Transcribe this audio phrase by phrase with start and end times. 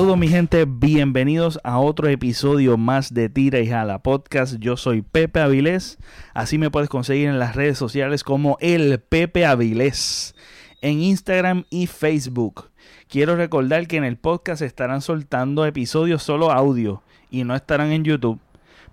[0.00, 4.54] Saludos mi gente, bienvenidos a otro episodio más de Tira y Jala Podcast.
[4.58, 5.98] Yo soy Pepe Avilés,
[6.32, 10.34] así me puedes conseguir en las redes sociales como el Pepe Avilés,
[10.80, 12.70] en Instagram y Facebook.
[13.10, 18.02] Quiero recordar que en el podcast estarán soltando episodios solo audio y no estarán en
[18.02, 18.40] YouTube.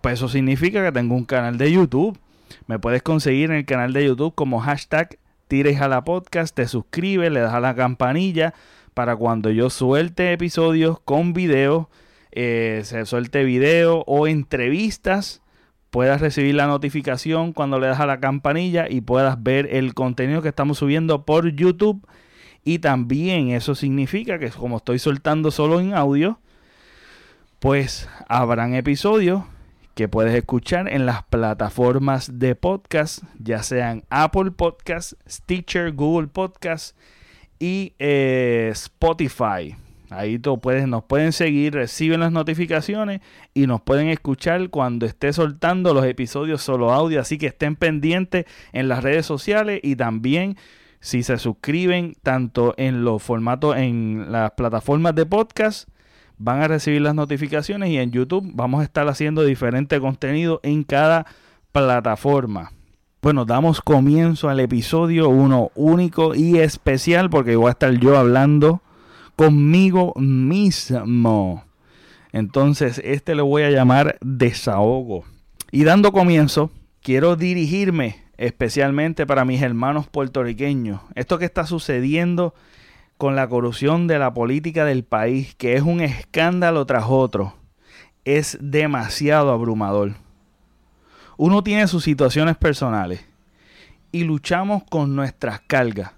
[0.02, 2.20] Pues eso significa que tengo un canal de YouTube.
[2.68, 6.68] Me puedes conseguir en el canal de YouTube como hashtag Tira y Jala Podcast, te
[6.68, 8.54] suscribes, le das a la campanilla
[8.98, 11.88] para cuando yo suelte episodios con video,
[12.32, 15.44] eh, se suelte video o entrevistas,
[15.92, 20.42] puedas recibir la notificación cuando le das a la campanilla y puedas ver el contenido
[20.42, 22.08] que estamos subiendo por YouTube.
[22.64, 26.40] Y también eso significa que como estoy soltando solo en audio,
[27.60, 29.44] pues habrán episodios
[29.94, 36.98] que puedes escuchar en las plataformas de podcast, ya sean Apple Podcast, Stitcher, Google Podcast
[37.60, 39.76] y eh, Spotify.
[40.10, 43.20] Ahí tú nos pueden seguir, reciben las notificaciones
[43.54, 47.20] y nos pueden escuchar cuando esté soltando los episodios solo audio.
[47.20, 50.56] Así que estén pendientes en las redes sociales y también
[51.00, 55.90] si se suscriben tanto en los formatos, en las plataformas de podcast,
[56.38, 60.84] van a recibir las notificaciones y en YouTube vamos a estar haciendo diferente contenido en
[60.84, 61.26] cada
[61.72, 62.72] plataforma.
[63.20, 68.84] Bueno, damos comienzo al episodio uno único y especial porque voy a estar yo hablando
[69.36, 71.64] conmigo mismo.
[72.32, 75.26] Entonces, este le voy a llamar desahogo.
[75.72, 76.70] Y dando comienzo,
[77.02, 81.02] quiero dirigirme especialmente para mis hermanos puertorriqueños.
[81.16, 82.54] Esto que está sucediendo
[83.18, 87.56] con la corrupción de la política del país, que es un escándalo tras otro,
[88.26, 90.27] es demasiado abrumador.
[91.38, 93.24] Uno tiene sus situaciones personales
[94.12, 96.12] y luchamos con nuestras cargas.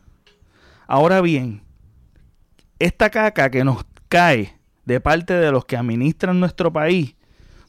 [0.88, 1.62] Ahora bien,
[2.80, 7.16] esta caca que nos cae de parte de los que administran nuestro país,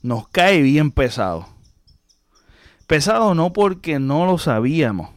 [0.02, 1.48] nos cae bien pesado.
[2.86, 5.10] Pesado no porque no lo sabíamos.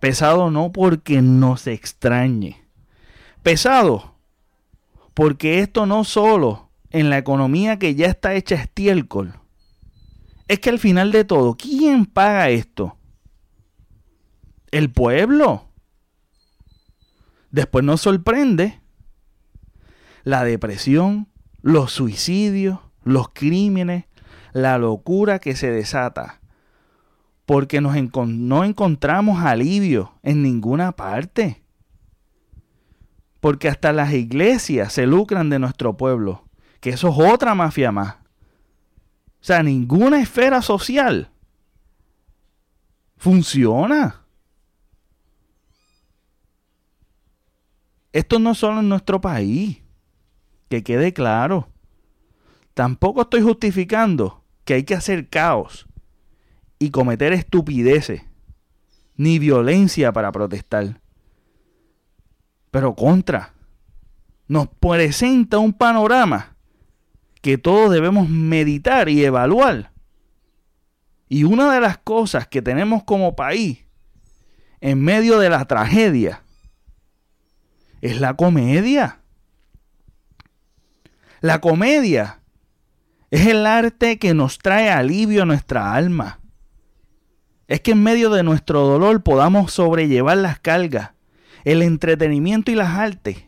[0.00, 2.62] Pesado no porque nos extrañe.
[3.42, 4.14] Pesado
[5.14, 9.34] porque esto no solo en la economía que ya está hecha estiércol,
[10.48, 12.96] es que al final de todo, ¿quién paga esto?
[14.70, 15.68] El pueblo.
[17.50, 18.80] Después nos sorprende
[20.24, 21.28] la depresión,
[21.60, 24.06] los suicidios, los crímenes,
[24.52, 26.40] la locura que se desata.
[27.44, 31.62] Porque no encontramos alivio en ninguna parte.
[33.40, 36.44] Porque hasta las iglesias se lucran de nuestro pueblo.
[36.80, 38.16] Que eso es otra mafia más.
[39.40, 41.30] O sea, ninguna esfera social
[43.16, 44.24] funciona.
[48.12, 49.78] Esto no solo en nuestro país,
[50.68, 51.68] que quede claro.
[52.74, 55.86] Tampoco estoy justificando que hay que hacer caos
[56.78, 58.22] y cometer estupideces,
[59.16, 61.00] ni violencia para protestar.
[62.70, 63.54] Pero contra,
[64.46, 66.56] nos presenta un panorama
[67.40, 69.92] que todos debemos meditar y evaluar.
[71.28, 73.84] Y una de las cosas que tenemos como país
[74.80, 76.42] en medio de la tragedia
[78.00, 79.20] es la comedia.
[81.40, 82.40] La comedia
[83.30, 86.40] es el arte que nos trae alivio a nuestra alma.
[87.66, 91.10] Es que en medio de nuestro dolor podamos sobrellevar las cargas.
[91.64, 93.44] El entretenimiento y las artes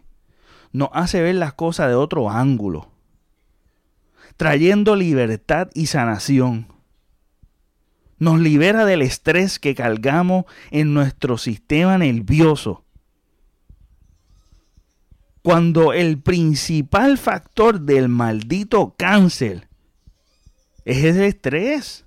[0.73, 2.90] nos hace ver las cosas de otro ángulo
[4.41, 6.67] trayendo libertad y sanación.
[8.17, 12.83] Nos libera del estrés que cargamos en nuestro sistema nervioso.
[15.43, 19.69] Cuando el principal factor del maldito cáncer
[20.87, 22.07] es el estrés.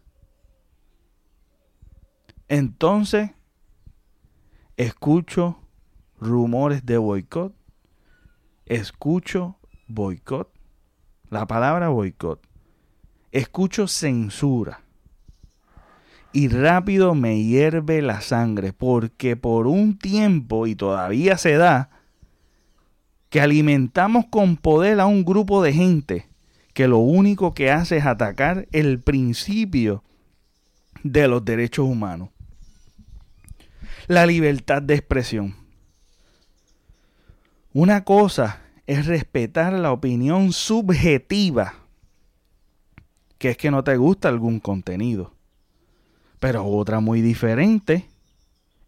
[2.48, 3.30] Entonces,
[4.76, 5.60] escucho
[6.20, 7.54] rumores de boicot,
[8.66, 10.53] escucho boicot,
[11.34, 12.40] la palabra boicot.
[13.32, 14.82] Escucho censura.
[16.32, 21.90] Y rápido me hierve la sangre porque por un tiempo, y todavía se da,
[23.30, 26.30] que alimentamos con poder a un grupo de gente
[26.74, 30.04] que lo único que hace es atacar el principio
[31.04, 32.30] de los derechos humanos.
[34.08, 35.56] La libertad de expresión.
[37.74, 41.76] Una cosa es respetar la opinión subjetiva,
[43.38, 45.34] que es que no te gusta algún contenido.
[46.40, 48.10] Pero otra muy diferente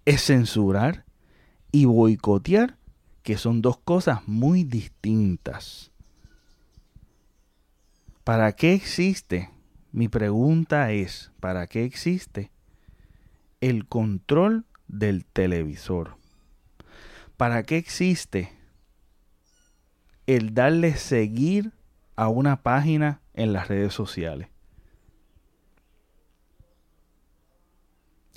[0.03, 1.05] es censurar
[1.71, 2.77] y boicotear,
[3.23, 5.91] que son dos cosas muy distintas.
[8.23, 9.49] ¿Para qué existe?
[9.91, 12.51] Mi pregunta es, ¿para qué existe
[13.61, 16.17] el control del televisor?
[17.37, 18.54] ¿Para qué existe
[20.27, 21.71] el darle seguir
[22.15, 24.49] a una página en las redes sociales?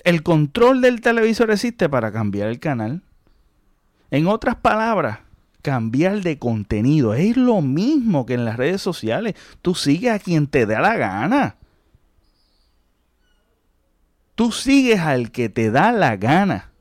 [0.03, 3.03] El control del televisor existe para cambiar el canal.
[4.11, 5.19] En otras palabras,
[5.61, 7.13] cambiar de contenido.
[7.13, 9.35] Es lo mismo que en las redes sociales.
[9.61, 11.57] Tú sigues a quien te da la gana.
[14.35, 16.71] Tú sigues al que te da la gana.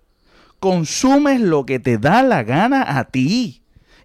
[0.61, 3.58] Consumes lo que te da la gana a ti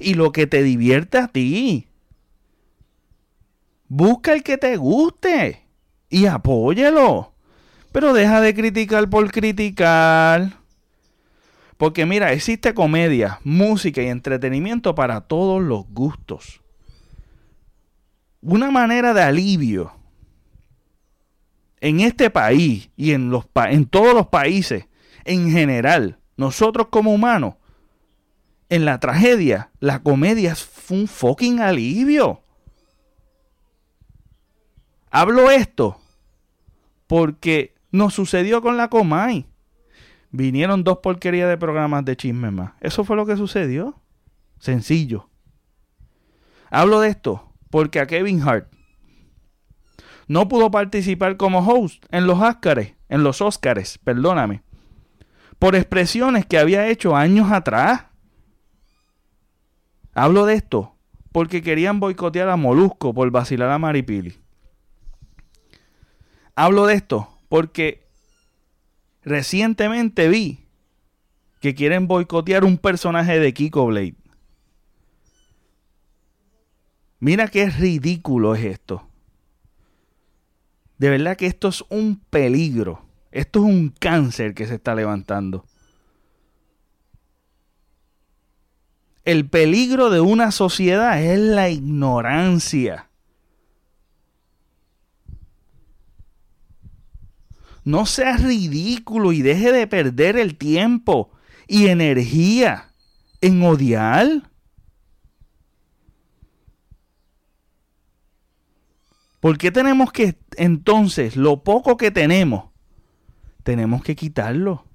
[0.04, 1.88] y lo que te divierte a ti.
[3.88, 5.64] Busca el que te guste
[6.10, 7.34] y apóyalo.
[7.92, 10.60] Pero deja de criticar por criticar.
[11.78, 16.62] Porque mira, existe comedia, música y entretenimiento para todos los gustos.
[18.42, 19.94] Una manera de alivio
[21.82, 24.88] en este país y en, los en todos los países
[25.26, 27.56] en general, nosotros como humanos,
[28.74, 32.42] en la tragedia, la comedia es un fucking alivio.
[35.12, 36.00] Hablo esto
[37.06, 39.46] porque nos sucedió con la Comay.
[40.32, 42.72] Vinieron dos porquerías de programas de chisme más.
[42.82, 44.02] Eso fue lo que sucedió.
[44.58, 45.30] Sencillo.
[46.72, 48.74] Hablo de esto porque a Kevin Hart
[50.28, 54.64] no pudo participar como host en los Oscars, en los Oscars, perdóname,
[55.60, 58.06] por expresiones que había hecho años atrás.
[60.14, 60.96] Hablo de esto
[61.32, 64.38] porque querían boicotear a Molusco por vacilar a Maripili.
[66.56, 68.08] Hablo de esto porque
[69.24, 70.60] recientemente vi
[71.60, 74.16] que quieren boicotear un personaje de Kiko Blade.
[77.20, 79.08] Mira qué ridículo es esto.
[80.98, 83.06] De verdad que esto es un peligro.
[83.32, 85.66] Esto es un cáncer que se está levantando.
[89.26, 93.10] El peligro de una sociedad es la ignorancia.
[97.86, 101.32] No sea ridículo y deje de perder el tiempo
[101.68, 102.94] y energía
[103.42, 104.50] en odiar.
[109.40, 112.72] ¿Por qué tenemos que entonces lo poco que tenemos,
[113.64, 114.86] tenemos que quitarlo?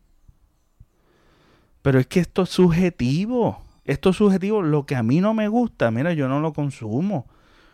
[1.82, 3.67] Pero es que esto es subjetivo.
[3.88, 4.62] Esto es subjetivo.
[4.62, 7.26] Lo que a mí no me gusta, mira, yo no lo consumo.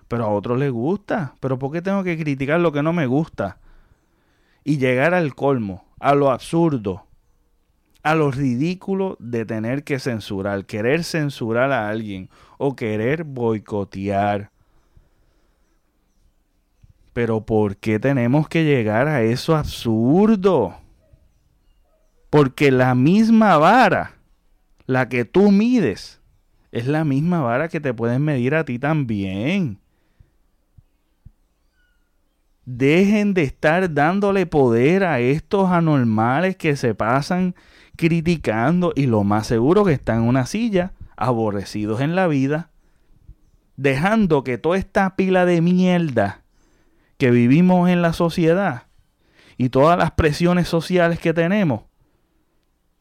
[0.09, 1.35] Pero a otros les gusta.
[1.41, 3.59] Pero ¿por qué tengo que criticar lo que no me gusta?
[4.65, 7.07] y llegar al colmo, a lo absurdo,
[8.03, 14.51] a lo ridículo de tener que censurar, querer censurar a alguien o querer boicotear.
[17.13, 20.75] Pero ¿por qué tenemos que llegar a eso absurdo?
[22.31, 24.15] Porque la misma vara,
[24.87, 26.21] la que tú mides,
[26.73, 29.79] es la misma vara que te pueden medir a ti también.
[32.67, 37.55] Dejen de estar dándole poder a estos anormales que se pasan
[37.97, 42.71] criticando y lo más seguro que están en una silla, aborrecidos en la vida,
[43.77, 46.43] dejando que toda esta pila de mierda
[47.19, 48.85] que vivimos en la sociedad
[49.57, 51.83] y todas las presiones sociales que tenemos,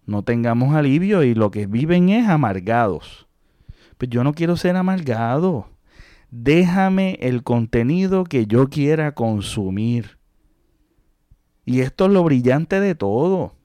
[0.05, 3.27] no tengamos alivio y lo que viven es amargados.
[3.97, 5.73] Pero yo no quiero ser amargado
[6.33, 10.17] déjame el contenido que yo quiera consumir.
[11.63, 13.55] Y esto es lo brillante de todo.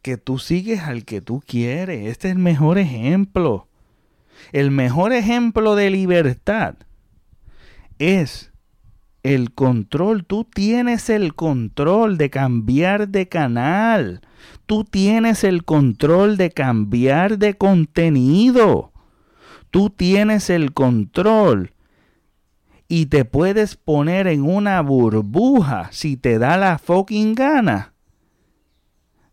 [0.00, 2.06] Que tú sigues al que tú quieres.
[2.06, 3.68] Este es el mejor ejemplo.
[4.52, 6.76] El mejor ejemplo de libertad
[7.98, 8.51] es
[9.22, 10.24] el control.
[10.24, 14.20] Tú tienes el control de cambiar de canal.
[14.66, 18.92] Tú tienes el control de cambiar de contenido.
[19.70, 21.72] Tú tienes el control
[22.88, 27.94] y te puedes poner en una burbuja si te da la fucking gana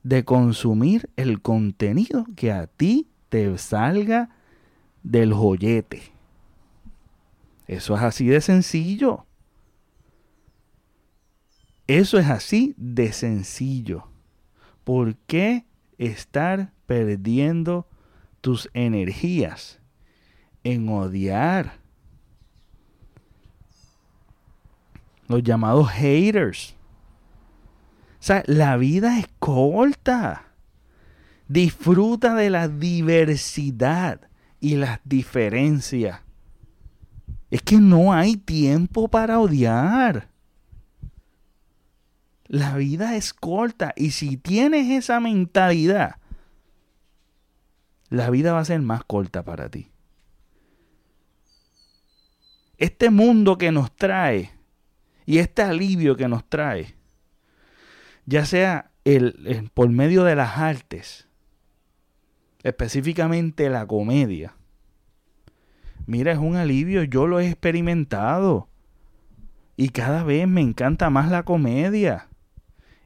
[0.03, 4.29] de consumir el contenido que a ti te salga
[5.03, 6.01] del joyete.
[7.67, 9.25] Eso es así de sencillo.
[11.89, 14.07] Eso es así de sencillo.
[14.83, 15.65] ¿Por qué
[15.97, 17.87] estar perdiendo
[18.41, 19.79] tus energías
[20.63, 21.73] en odiar.
[25.27, 26.75] Los llamados haters.
[28.19, 30.53] O sea, la vida es corta.
[31.47, 34.21] Disfruta de la diversidad
[34.59, 36.21] y las diferencias.
[37.51, 40.29] Es que no hay tiempo para odiar.
[42.49, 46.15] La vida es corta y si tienes esa mentalidad,
[48.09, 49.91] la vida va a ser más corta para ti.
[52.79, 54.51] Este mundo que nos trae
[55.27, 56.95] y este alivio que nos trae,
[58.25, 61.27] ya sea el, por medio de las artes,
[62.63, 64.55] específicamente la comedia,
[66.07, 68.69] mira, es un alivio, yo lo he experimentado.
[69.77, 72.28] Y cada vez me encanta más la comedia.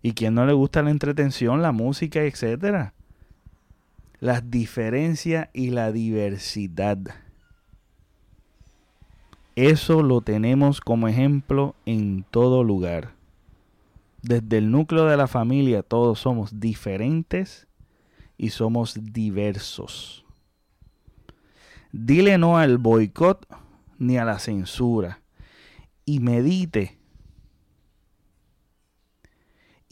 [0.04, 2.94] ¿Y quien no le gusta la entretención, la música, etcétera?
[4.20, 7.00] Las diferencias y la diversidad.
[9.56, 13.14] Eso lo tenemos como ejemplo en todo lugar.
[14.22, 17.68] Desde el núcleo de la familia todos somos diferentes
[18.38, 20.26] y somos diversos.
[21.94, 23.48] Dile no al boicot
[24.00, 25.22] ni a la censura.
[26.04, 26.98] Y medite.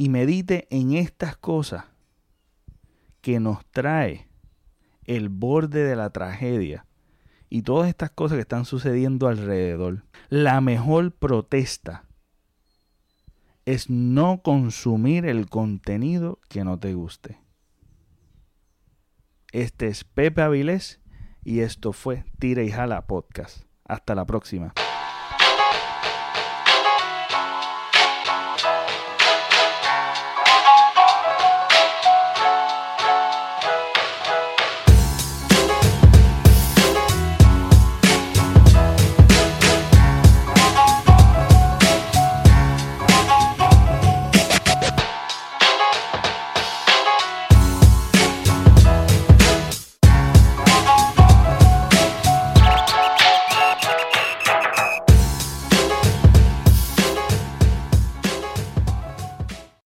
[0.02, 1.86] Y medite en estas cosas
[3.22, 4.28] que nos trae
[5.04, 6.88] el borde de la tragedia
[7.50, 10.08] y todas estas cosas que están sucediendo alrededor.
[10.28, 12.06] La mejor protesta
[13.66, 17.38] es no consumir el contenido que no te guste.
[19.52, 21.00] Este es Pepe Avilés
[21.44, 23.66] y esto fue Tira y Jala Podcast.
[23.86, 24.74] Hasta la próxima.